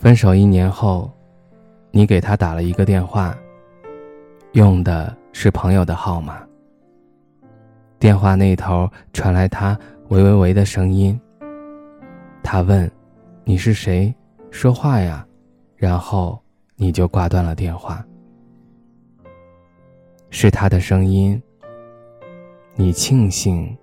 [0.00, 1.10] 分手一年后，
[1.90, 3.36] 你给他打了一个电话，
[4.52, 6.40] 用的是朋友的号码。
[7.98, 9.78] 电话那头传来他
[10.08, 11.20] 喂喂喂的声音。
[12.42, 12.90] 他问
[13.44, 14.14] ：“你是谁？
[14.50, 15.26] 说话呀？”
[15.76, 16.40] 然后
[16.76, 18.02] 你就挂断了电话。
[20.30, 21.40] 是他的声音。
[22.74, 23.76] 你庆幸，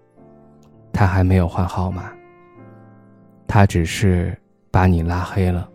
[0.91, 2.11] 他还没有换号码。
[3.47, 4.35] 他只是
[4.71, 5.69] 把你拉黑了。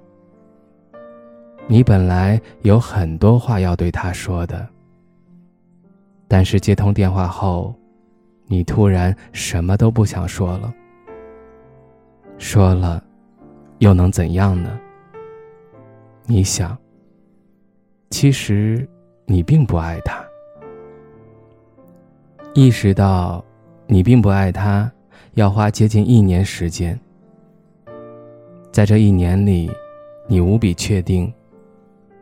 [1.69, 4.69] 你本来有很多话要对他说的，
[6.29, 7.75] 但是接通电话后，
[8.47, 10.73] 你突然什么都不想说了。
[12.37, 13.03] 说了，
[13.79, 14.79] 又能怎样呢？
[16.27, 16.77] 你想，
[18.11, 18.87] 其实
[19.25, 20.23] 你并不爱他。
[22.55, 23.43] 意识到
[23.87, 24.91] 你并不爱他，
[25.35, 26.99] 要花接近一年时间。
[28.71, 29.71] 在这一年里，
[30.27, 31.33] 你无比确定。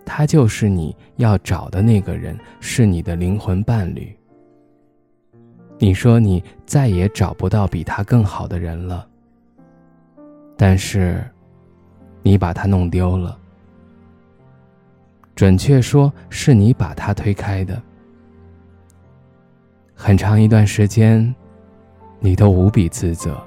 [0.05, 4.15] 他就是你要找的那个人，是你的灵魂伴侣。
[5.79, 9.09] 你说你再也找不到比他更好的人了，
[10.57, 11.25] 但是，
[12.23, 13.39] 你把他弄丢了。
[15.35, 17.81] 准确说，是你把他推开的。
[19.95, 21.35] 很长一段时间，
[22.19, 23.43] 你都无比自责。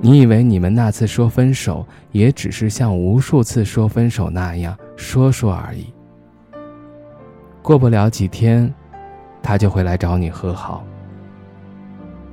[0.00, 5.92] 你以为你们那次说分手，也只是像无数次说分手那样说说而已。
[7.62, 8.72] 过不了几天，
[9.42, 10.84] 他就会来找你和好。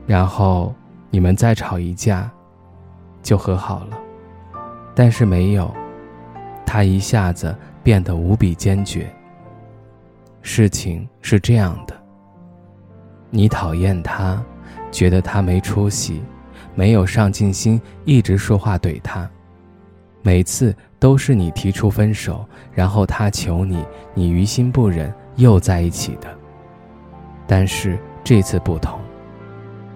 [0.06, 0.74] 然后
[1.10, 2.30] 你们再吵一架，
[3.24, 3.98] 就和好了。
[4.94, 5.74] 但是没有，
[6.66, 9.12] 他一下子变得无比坚决。
[10.44, 11.96] 事情是这样的：
[13.32, 14.40] 你讨厌他，
[14.92, 16.22] 觉得他没出息。
[16.76, 19.28] 没有上进心，一直说话怼他，
[20.22, 26.28] 每次都是你提出分手，然后他求你，你于心不忍，又在一起的。
[27.48, 29.00] 但是这次不同，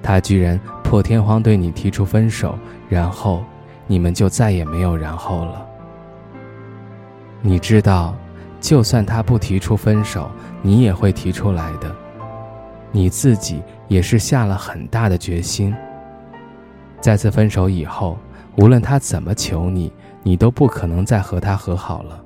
[0.02, 2.58] 他居然破天荒对你提出分手，
[2.88, 3.44] 然后
[3.86, 5.66] 你们就再也没有然后了。
[7.42, 8.16] 你知道，
[8.62, 10.30] 就算他不提出分手，
[10.62, 11.94] 你也会提出来的，
[12.92, 15.76] 你自己也是下了很大的决心。
[17.02, 18.18] 再次分手以后，
[18.58, 22.24] 无论他怎么求你，你都不可能再和他和好了。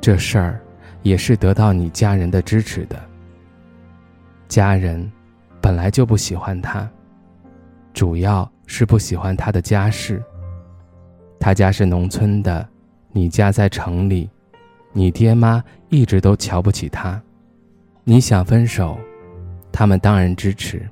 [0.00, 0.60] 这事儿
[1.02, 3.00] 也是得到你家人的支持的。
[4.48, 5.10] 家人
[5.60, 6.88] 本来就不喜欢他，
[7.92, 10.22] 主要是不喜欢他的家世。
[11.38, 12.68] 他家是农村的，
[13.12, 14.28] 你家在城里，
[14.92, 17.20] 你爹妈一直都瞧不起他。
[18.04, 18.98] 你想分手，
[19.72, 20.86] 他们当然支持。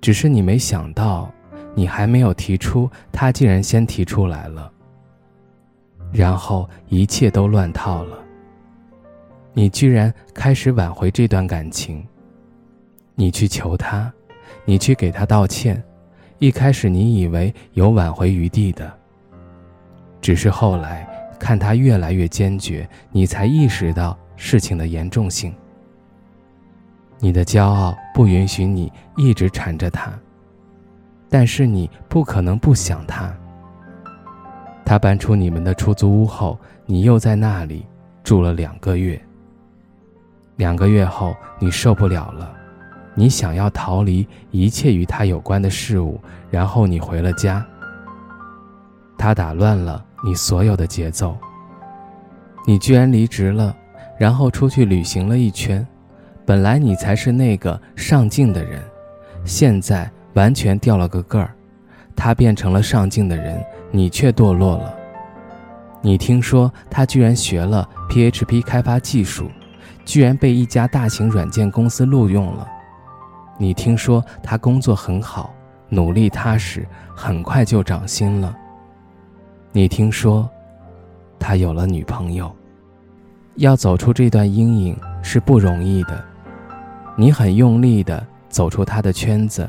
[0.00, 1.30] 只是你没想到，
[1.74, 4.70] 你还没有提出，他竟然先提出来了。
[6.12, 8.18] 然后一切都乱套了。
[9.52, 12.06] 你居然开始挽回这段感情。
[13.14, 14.12] 你去求他，
[14.64, 15.82] 你去给他道歉。
[16.38, 18.92] 一开始你以为有挽回余地的，
[20.20, 21.04] 只是后来
[21.38, 25.52] 看他越来越坚决，你才意识到事情的严重性。
[27.20, 30.12] 你的骄傲不允许你一直缠着他，
[31.28, 33.32] 但是你不可能不想他。
[34.84, 37.84] 他搬出你们的出租屋后，你又在那里
[38.22, 39.20] 住了两个月。
[40.56, 42.52] 两个月后，你受不了了，
[43.14, 46.20] 你想要逃离一切与他有关的事物，
[46.50, 47.64] 然后你回了家。
[49.18, 51.36] 他打乱了你所有的节奏。
[52.66, 53.76] 你居然离职了，
[54.18, 55.86] 然后出去旅行了一圈。
[56.48, 58.82] 本来你才是那个上进的人，
[59.44, 61.54] 现在完全掉了个个儿。
[62.16, 64.94] 他变成了上进的人，你却堕落了。
[66.00, 69.50] 你听说他居然学了 PHP 开发技术，
[70.06, 72.66] 居然被一家大型软件公司录用了。
[73.58, 75.52] 你听说他工作很好，
[75.90, 78.56] 努力踏实，很快就涨薪了。
[79.70, 80.48] 你听说
[81.38, 82.50] 他有了女朋友。
[83.56, 86.24] 要走出这段阴影是不容易的。
[87.20, 89.68] 你很用力地走出他的圈子，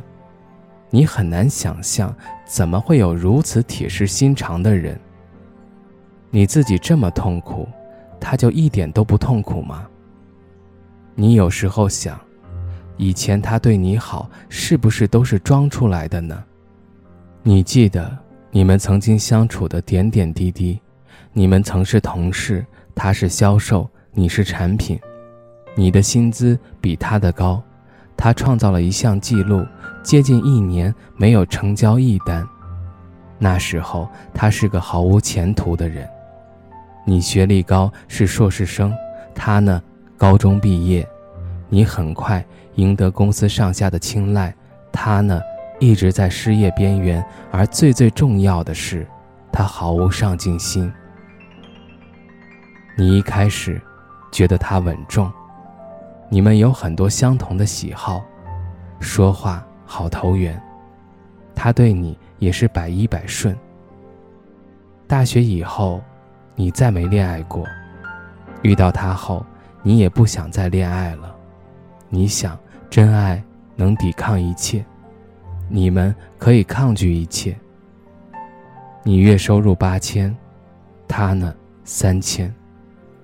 [0.92, 2.16] 你很难想象，
[2.46, 5.00] 怎么会有如此铁石心肠的人。
[6.30, 7.68] 你自己这么痛苦，
[8.20, 9.88] 他就一点都不痛苦吗？
[11.16, 12.22] 你有时候想，
[12.98, 16.44] 以前他对你好，是不是都是装出来的呢？
[17.42, 18.16] 你记得
[18.52, 20.80] 你们曾经相处的点点滴滴，
[21.34, 22.64] 你们曾是同事，
[22.94, 25.00] 他是销售，你是产品，
[25.76, 27.62] 你的薪资比他的高，
[28.18, 29.66] 他创造了一项记录，
[30.04, 32.48] 接近一年没有成交一单。
[33.38, 36.08] 那时候他是个毫无前途的人，
[37.06, 38.94] 你学历高是硕士生，
[39.34, 39.82] 他呢
[40.18, 41.08] 高中毕业，
[41.70, 42.46] 你很快
[42.76, 44.54] 赢得公司上下的青睐，
[44.92, 45.40] 他呢？
[45.82, 49.08] 一直在失业边缘，而最最重要的是，
[49.50, 50.92] 他毫无上进心。
[52.98, 53.82] 你一开始
[54.30, 55.32] 觉得他稳重，
[56.32, 58.24] 你们有很多相同的喜好，
[59.00, 60.62] 说话好投缘，
[61.56, 63.58] 他对你也是百依百顺。
[65.08, 66.00] 大学以后，
[66.54, 67.66] 你再没恋爱过，
[68.62, 69.44] 遇到他后，
[69.82, 71.36] 你也不想再恋爱了，
[72.10, 72.56] 你想
[72.92, 73.44] 真爱
[73.76, 74.86] 能抵抗一切。
[75.68, 77.58] 你们可以抗拒一切。
[79.02, 80.36] 你月收入八千，
[81.08, 82.54] 他呢三千，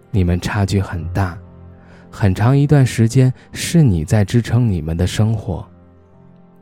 [0.09, 1.37] 你们差距很大，
[2.15, 5.67] 很长一段时间是你在支撑你们的生活，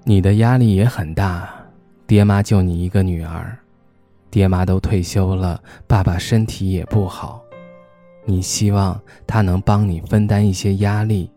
[0.04, 1.48] 你的压力也很大，
[2.08, 3.56] 爹妈就你一个女儿，
[4.32, 7.40] 爹妈都退休了，爸爸身体也不好，
[8.26, 11.30] 你希望他能帮你分担一些压力，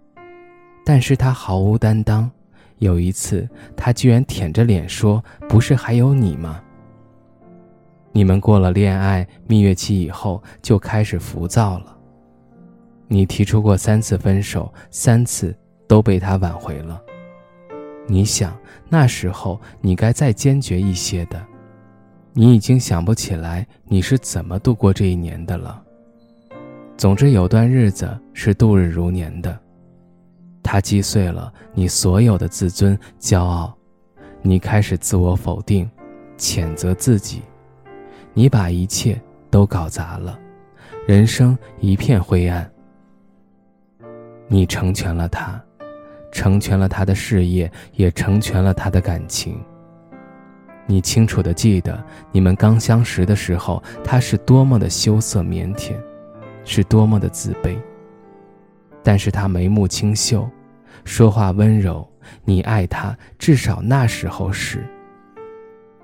[0.82, 2.30] 但是他毫无担当。
[2.78, 3.46] 有一次，
[3.76, 6.58] 他居然舔着脸说：“不是还有你吗？”
[8.12, 11.95] 你们过了恋爱蜜月期以后，就开始浮躁了。
[13.08, 15.56] 你提出过三次分手，三次
[15.86, 17.00] 都被他挽回了。
[18.06, 18.56] 你想，
[18.88, 21.44] 那时候你该再坚决一些的。
[22.32, 25.82] 你已经想不起来你是怎么度过这一年的了。
[26.96, 29.58] 总之，有段日子是度日如年的。
[30.62, 33.76] 他击碎了你所有的自尊、骄傲，
[34.42, 35.88] 你开始自我否定、
[36.36, 37.42] 谴责自己，
[38.34, 39.20] 你把一切
[39.50, 40.38] 都搞砸了，
[41.06, 42.68] 人生一片灰暗。
[44.48, 45.60] 你成全了他，
[46.30, 49.60] 成全了他的事业，也成全了他的感情。
[50.86, 55.94] 你清楚的记得，你们刚相识的时候，他是多么的羞涩腼腆，
[56.64, 57.76] 是多么的自卑。
[59.02, 60.48] 但是他眉目清秀。
[61.04, 62.08] 说话温柔，
[62.44, 64.84] 你爱他，至少那时候是。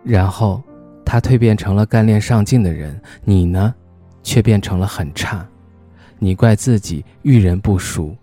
[0.05, 0.62] 然后，
[1.05, 3.75] 他蜕变成了干练上进的人，你呢，
[4.23, 5.45] 却变成了很差。
[6.21, 8.17] 你怪自己遇人不淑，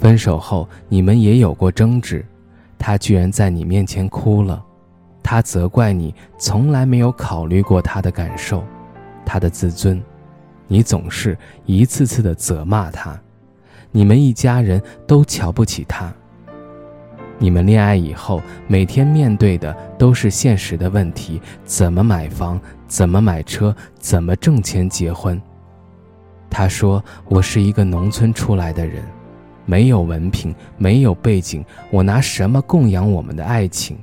[0.00, 2.24] 分手后你们也有过争执，
[2.78, 4.64] 他居然在你面前哭了，
[5.22, 8.64] 他责怪你从来没有考虑过他的感受，
[9.26, 10.02] 他的自尊，
[10.66, 11.36] 你总是
[11.66, 13.20] 一次次的责骂他。
[13.92, 16.10] 你们一家人都瞧不起他。
[17.38, 25.38] 你们恋爱以后，每天面对的都是现实的问题：怎么买房，怎么买车，怎么挣钱结婚。
[26.48, 29.04] 他说：“我是一个农村出来的人，
[29.70, 33.96] 没有文凭，没有背景，我拿什么供养我们的爱情？”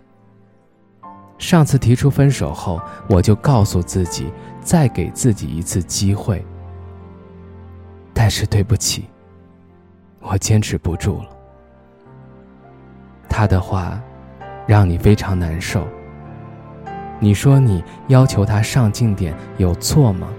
[1.37, 4.31] 上次提出分手后，我就告诉自己，
[4.61, 6.41] 再给自己一次机会。
[8.13, 9.09] 但是对不起。
[10.21, 11.29] 我坚持不住了。
[13.27, 14.01] 他的话，
[14.65, 15.85] 让你非常难受。
[17.19, 20.29] 你说你要求他上进点有错吗？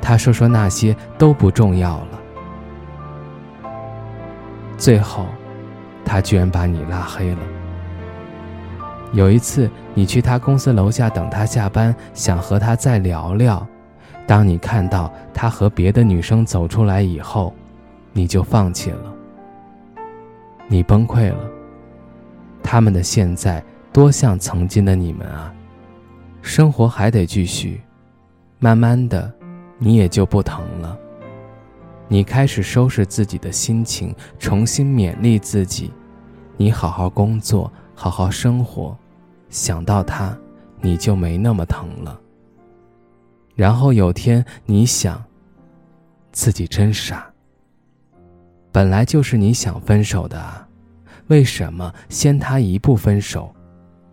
[0.00, 2.20] 他说说那些都不重要了。
[4.76, 5.26] 最后，
[6.04, 7.38] 他居然把你拉黑了。
[9.12, 13.66] 有一次，你去他公司楼下等他下班，想和他再聊聊。
[14.26, 17.54] 当你看到他和别的女生走出来以后，
[18.12, 19.14] 你就放弃了，
[20.66, 21.38] 你崩溃了。
[22.62, 23.62] 他们的现在
[23.92, 25.52] 多像曾经的你们啊！
[26.42, 27.80] 生活还得继续，
[28.58, 29.30] 慢慢的，
[29.78, 30.98] 你也就不疼了。
[32.08, 35.90] 你开始收拾自己的心情，重新勉励自己。
[36.56, 38.96] 你好好工作，好好生活，
[39.48, 40.36] 想到他，
[40.80, 42.20] 你就没那么疼了。
[43.54, 45.22] 然后有天你想，
[46.30, 47.28] 自己真傻。
[48.70, 50.68] 本来就是你想分手的啊，
[51.28, 53.54] 为什么先他一步分手，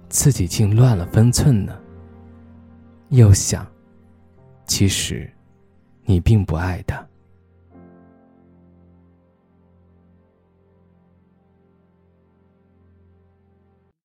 [0.08, 1.78] 自己竟乱了分寸呢？
[3.10, 3.68] 又想，
[4.66, 5.30] 其实，
[6.06, 7.06] 你并不爱他。